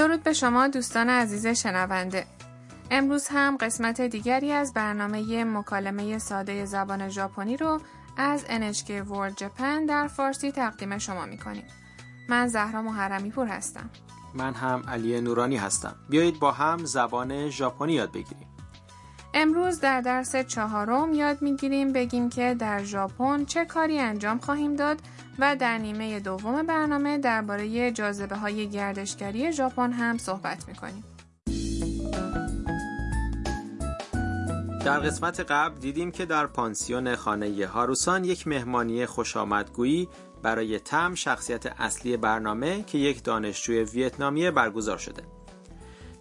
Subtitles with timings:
[0.00, 2.26] درود به شما دوستان عزیز شنونده.
[2.90, 7.80] امروز هم قسمت دیگری از برنامه مکالمه ساده زبان ژاپنی رو
[8.16, 11.64] از NHK World Japan در فارسی تقدیم شما می‌کنیم.
[12.28, 13.90] من زهرا محرمی پور هستم.
[14.34, 15.94] من هم علی نورانی هستم.
[16.08, 18.48] بیایید با هم زبان ژاپنی یاد بگیریم.
[19.34, 24.98] امروز در درس چهارم یاد می‌گیریم بگیم که در ژاپن چه کاری انجام خواهیم داد
[25.38, 31.04] و در نیمه دوم برنامه درباره جاذبه های گردشگری ژاپن هم صحبت می‌کنیم.
[34.84, 40.08] در قسمت قبل دیدیم که در پانسیون خانه هاروسان یک مهمانی خوش آمدگویی
[40.42, 45.22] برای تم شخصیت اصلی برنامه که یک دانشجوی ویتنامی برگزار شده.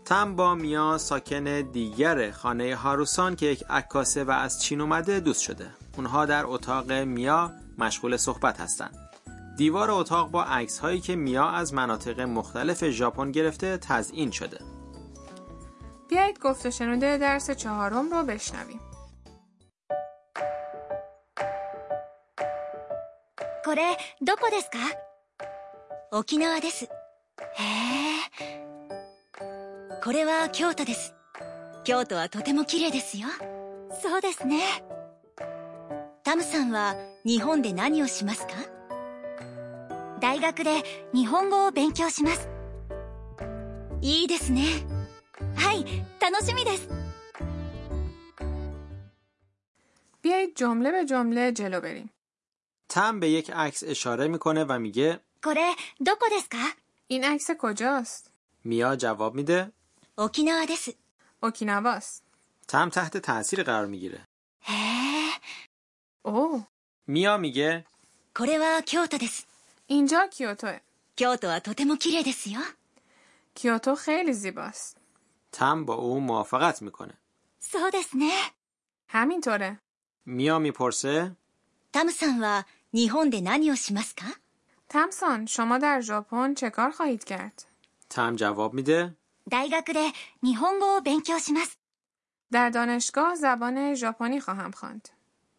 [0.06, 5.42] تم با میا ساکن دیگر خانه هاروسان که یک عکاسه و از چین اومده دوست
[5.42, 5.68] شده.
[5.98, 9.09] اونها در اتاق میا مشغول صحبت هستند.
[9.59, 14.59] دیوار اتاق با عکس هایی که میا از مناطق مختلف ژاپن گرفته تزئین شده.
[16.09, 18.81] بیایید گفت شنوده درس چهارم رو بشنویم.
[23.65, 24.79] これどこですか
[26.13, 28.55] 沖縄ですへえ
[30.03, 31.15] これは京都です
[31.83, 33.27] 京都はとても綺麗ですよ
[34.03, 34.61] そうですね
[36.23, 36.95] タムさんは
[37.25, 38.53] 日本で何をしますか
[40.21, 42.49] 大学で日本語を勉強します
[44.01, 44.63] いいですね
[45.57, 45.85] はい
[46.21, 46.89] 楽しみです
[50.23, 52.11] بیایید جمله به جمله جلو بریم.
[52.89, 56.57] تم به یک عکس اشاره میکنه و میگه これどこですか
[57.09, 58.31] این عکس کجاست؟
[58.65, 59.73] میا جواب میده
[60.17, 60.95] 沖縄です
[61.43, 62.23] اوکیناواست.
[62.69, 64.21] تم تحت تاثیر قرار میگیره
[64.61, 65.33] へえ
[66.25, 66.67] اوه،
[67.07, 67.85] میا میگه
[68.35, 69.47] これは京都です
[69.89, 70.81] اینجا کیوتوه.
[71.17, 72.61] 京都はとても綺麗ですよ
[73.55, 74.97] کیوتو خیلی زیباست.
[75.53, 77.15] تم با او موافقت میکنه
[77.61, 78.31] そうですね
[79.09, 79.79] همینطوره.
[80.27, 81.37] میا میپرسه
[81.93, 84.25] タムさんは日本で何をしますか
[84.89, 87.67] تمسان شما در ژاپن چه کار خواهید کرد؟
[88.11, 89.15] تم جواب میده
[89.51, 90.11] 大学で
[90.43, 91.79] 日本語を勉強します
[92.51, 95.09] در دانشگاه زبان ژاپنی خواهم خواند.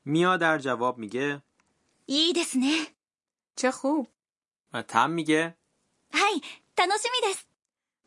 [0.06, 1.42] میا در جواب میگه
[2.08, 2.88] いいですね
[3.56, 4.08] چه خوب.
[4.73, 5.55] و تم میگه
[6.13, 6.43] هی
[6.77, 7.47] تانوشیمی دست.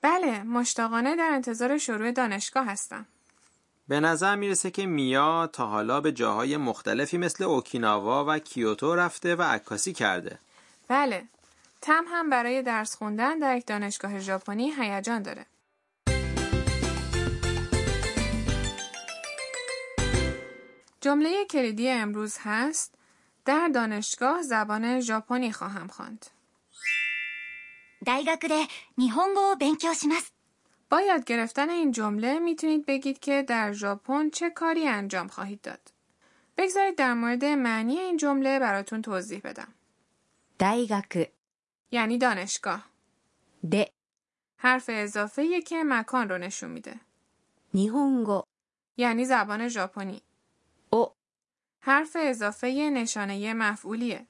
[0.01, 3.05] بله مشتاقانه در انتظار شروع دانشگاه هستم.
[3.87, 9.35] به نظر می‌رسه که میا تا حالا به جاهای مختلفی مثل اوکیناوا و کیوتو رفته
[9.35, 10.39] و عکاسی کرده.
[10.87, 11.23] بله
[11.81, 15.45] تم هم برای درس خوندن در یک دانشگاه ژاپنی هیجان داره.
[21.01, 22.93] جمله کلیدی امروز هست
[23.45, 26.25] در دانشگاه زبان ژاپنی خواهم خواند.
[30.89, 35.91] باید گرفتن این جمله می‌تونید بگید که در ژاپن چه کاری انجام خواهید داد.
[36.57, 39.73] بگذارید در مورد معنی این جمله براتون توضیح بدم.
[40.59, 41.31] دایگاک
[41.91, 42.85] یعنی دانشگاه.
[43.71, 43.75] د
[44.57, 46.99] حرف اضافه که مکان رو نشون میده.
[47.73, 48.41] نیهونگو
[48.97, 50.21] یعنی زبان ژاپنی.
[50.89, 51.07] او
[51.79, 54.25] حرف اضافه نشانه مفعولیه.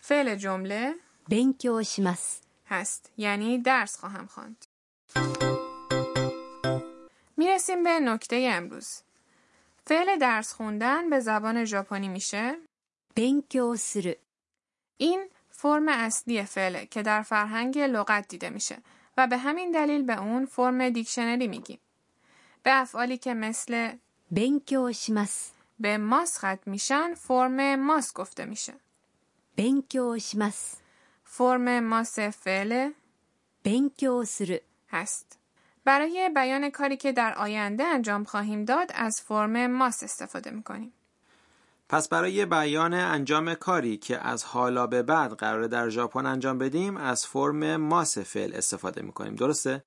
[0.00, 0.94] فعل جمله
[1.28, 1.82] بنکیو
[2.70, 4.64] هست یعنی درس خواهم خواند.
[7.36, 9.00] می‌رسیم به نکته امروز.
[9.86, 12.56] فعل درس خوندن به زبان ژاپنی میشه
[13.14, 14.12] بنکیوسرو
[14.96, 18.78] این فرم اصلی فعل که در فرهنگ لغت دیده میشه
[19.16, 21.78] و به همین دلیل به اون فرم دیکشنری میگیم.
[22.62, 23.92] به افعالی که مثل
[24.30, 28.74] بنکیو شیماس به ماس ختم میشن فرم ماس گفته میشه.
[29.56, 30.74] بنکیو شیماس
[31.27, 32.91] فرم ماس فعل
[33.63, 35.39] 勉強する هست.
[35.85, 40.93] برای بیان کاری که در آینده انجام خواهیم داد از فرم ماس استفاده میکنیم.
[41.89, 46.97] پس برای بیان انجام کاری که از حالا به بعد قراره در ژاپن انجام بدیم
[46.97, 49.83] از فرم ماس فعل استفاده میکنیم درسته؟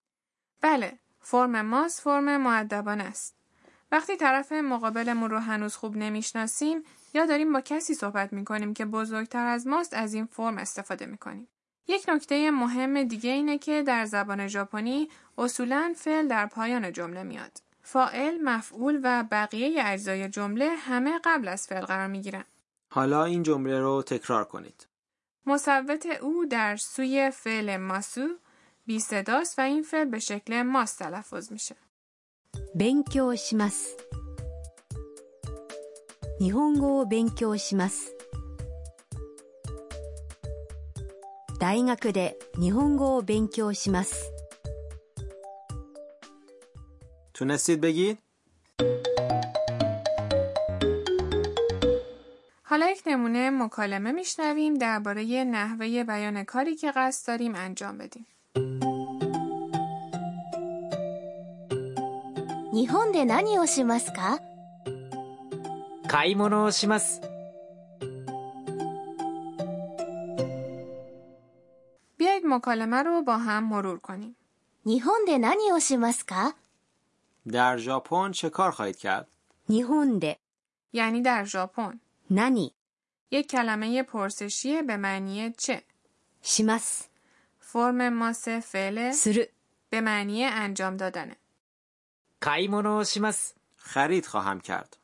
[0.61, 3.37] بله، فرم ماس فرم معدبانه است.
[3.93, 6.83] وقتی طرف مقابلمون رو هنوز خوب نمیشناسیم
[7.15, 11.49] یا داریم با کسی صحبت میکنیم که بزرگتر از ماست از این فرم استفاده میکنیم.
[11.89, 15.09] یک نکته مهم دیگه اینه که در زبان ژاپنی
[15.39, 17.53] اصولاً فعل در پایان جمله میاد.
[17.83, 22.45] فاعل، مفعول و بقیه اجزای جمله همه قبل از فعل قرار میگیرن.
[22.91, 24.87] حالا این جمله رو تکرار کنید
[25.47, 28.29] مصوت او در سوی فعل ماسو
[28.87, 31.77] بی صداست و این فعل به شکل ماس تلفظ میشه.
[32.75, 33.97] 勉強します
[36.41, 38.15] 日本語を勉強します
[41.59, 44.33] 大学で日本語を勉強します
[47.37, 48.19] تونستید بگید؟
[52.63, 58.27] حالا یک نمونه مکالمه میشنویم درباره نحوه بیان کاری که قصد داریم انجام بدیم.
[62.73, 64.39] 日本で何をしますか
[66.11, 67.21] 買い物をします。
[72.19, 74.37] بیایید مکالمه رو با هم مرور کنیم.
[74.87, 76.55] 日本で何をしますか
[77.53, 79.29] در ژاپن چه کار خواهید کرد؟
[79.69, 80.39] 日本で
[80.93, 82.01] یعنی در ژاپن.
[82.31, 82.73] 何
[83.31, 85.83] یک کلمه پرسشیه به معنی چه.
[86.43, 87.11] します
[87.61, 89.53] فرم ماس فعل する
[89.91, 91.37] به معنی انجام دادنه.
[92.41, 93.55] 買い物をします。
[93.77, 94.97] خرید خواهم کرد.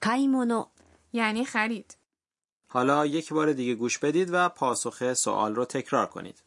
[0.00, 0.66] 買い物
[1.12, 1.96] یعنی خرید.
[2.68, 6.42] حالا یک بار دیگه گوش بدید و پاسخ سوال رو تکرار کنید.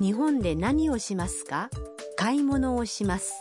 [0.00, 1.70] 日本で何をしますか
[2.16, 3.32] 買い物をします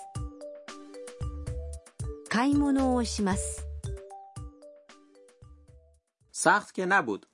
[2.29, 3.65] 買い物をします
[6.31, 7.25] سخت که نبود.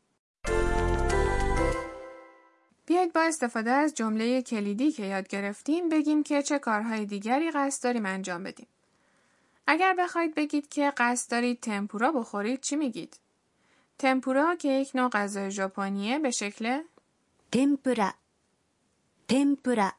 [2.86, 7.84] بیایید با استفاده از جمله کلیدی که یاد گرفتیم بگیم که چه کارهای دیگری قصد
[7.84, 8.68] داریم انجام بدیم.
[9.67, 13.21] اگر بخواید بگید که قصد دارید تمپورا بخورید چی میگید؟
[13.99, 16.83] تمپورا که یک نوع غذای ژاپنیه به شکل
[17.53, 18.13] تمپورا.
[19.29, 19.93] تمپورا.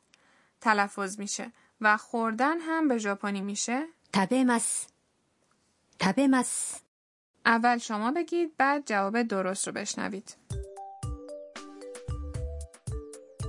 [0.62, 1.52] تلفظ میشه
[1.82, 3.88] و خوردن هم به ژاپنی میشه.
[4.14, 4.88] تابیماس.
[6.00, 6.80] تابیماس.
[7.46, 10.36] اول شما بگید بعد جواب درست رو بشنوید.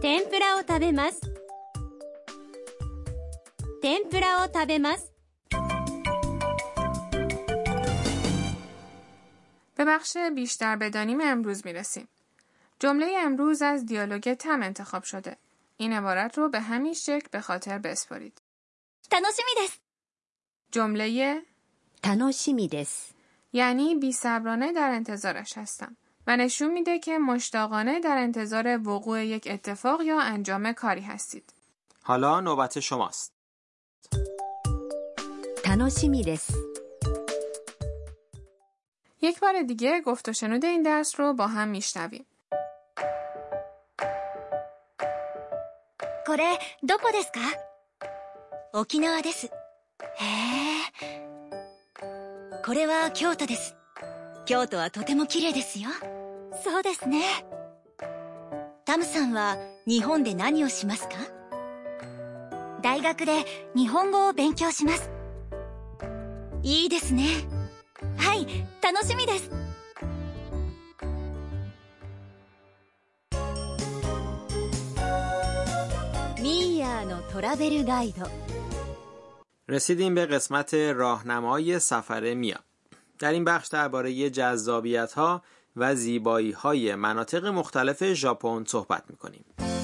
[0.02, 1.20] تمپورا او تابیماس.
[3.82, 5.15] تمپورا او تابیماس.
[9.76, 12.08] به بخش بیشتر بدانیم امروز می‌رسیم.
[12.80, 15.36] جمله امروز از دیالوگ تم انتخاب شده.
[15.76, 18.40] این عبارت رو به همین شکل به خاطر بسپرید.
[20.72, 21.42] جمله
[22.02, 23.06] تناشیمیدس
[23.52, 25.96] یعنی بی صبرانه در انتظارش هستم
[26.26, 31.52] و نشون میده که مشتاقانه در انتظار وقوع یک اتفاق یا انجام کاری هستید.
[32.02, 33.32] حالا نوبت شماست.
[35.64, 36.50] تناشیمیدس
[39.21, 42.25] یک بار دیگه گفت و شنود این درس رو با هم میشنویم.
[46.31, 47.41] これどこですか
[48.71, 51.21] 沖縄ですへえ
[52.63, 53.75] これは京都です
[54.45, 55.89] 京都はとても綺麗ですよ
[56.63, 57.23] そうですね
[58.85, 61.15] タムさんは日本で何をしますか
[62.81, 63.43] 大学で
[63.75, 65.09] 日本語を勉強します
[66.63, 67.25] いいですね
[68.17, 68.47] はい
[68.81, 69.49] 楽しみです
[76.41, 78.27] ミーヤーのトラベルガイド
[79.71, 82.59] رسیدیم به قسمت راهنمای سفر میا.
[83.19, 85.41] در این بخش درباره جذابیت ها
[85.75, 89.45] و زیبایی های مناطق مختلف ژاپن صحبت میکنیم.
[89.57, 89.74] در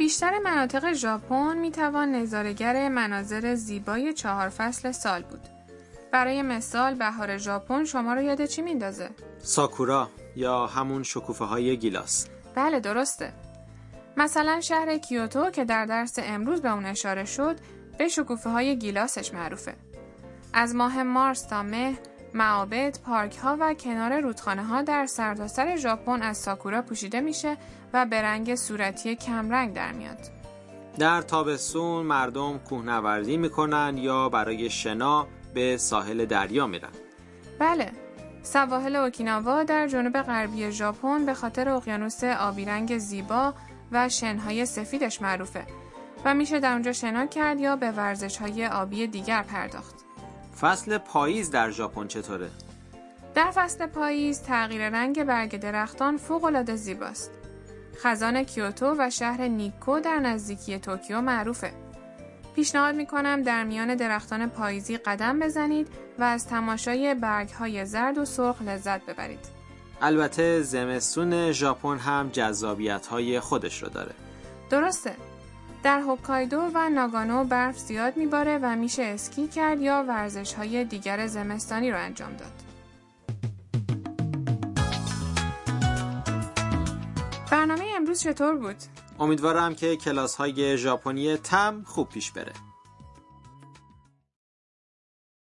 [0.00, 5.40] بیشتر مناطق ژاپن می توان نظارگر مناظر زیبای چهار فصل سال بود.
[6.12, 12.26] برای مثال بهار ژاپن شما رو یاد چی میندازه؟ ساکورا یا همون شکوفه های گیلاس.
[12.54, 13.32] بله درسته.
[14.16, 17.56] مثلا شهر کیوتو که در درس امروز به اون اشاره شد
[17.98, 19.74] به شکوفه های گیلاسش معروفه.
[20.52, 21.98] از ماه مارس تا مه
[22.34, 27.56] معابد، پارک ها و کنار رودخانه ها در سرتاسر ژاپن از ساکورا پوشیده میشه
[27.92, 30.18] و به رنگ صورتی کمرنگ در میاد.
[30.98, 36.88] در تابستون مردم کوهنوردی می‌کنن یا برای شنا به ساحل دریا میرن.
[37.58, 37.92] بله،
[38.42, 43.54] سواحل اوکیناوا در جنوب غربی ژاپن به خاطر اقیانوس آبی رنگ زیبا
[43.92, 45.66] و شنهای سفیدش معروفه
[46.24, 49.94] و میشه در اونجا شنا کرد یا به ورزش های آبی دیگر پرداخت.
[50.60, 52.50] فصل پاییز در ژاپن چطوره؟
[53.34, 57.30] در فصل پاییز تغییر رنگ برگ درختان فوق‌العاده زیباست.
[58.02, 61.72] خزان کیوتو و شهر نیکو در نزدیکی توکیو معروفه.
[62.54, 65.88] پیشنهاد می‌کنم در میان درختان پاییزی قدم بزنید
[66.18, 69.46] و از تماشای برگهای زرد و سرخ لذت ببرید.
[70.02, 74.12] البته زمستون ژاپن هم جذابیت های خودش رو داره.
[74.70, 75.12] درسته.
[75.82, 81.26] در هوکایدو و ناگانو برف زیاد میباره و میشه اسکی کرد یا ورزش های دیگر
[81.26, 82.69] زمستانی رو انجام داد.
[88.10, 88.76] امروز چطور بود؟
[89.20, 92.52] امیدوارم که کلاس های ژاپنی تم خوب پیش بره.